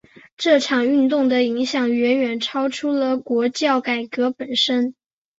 [0.35, 4.95] 这场运动的影响远远超出了国教改革本身。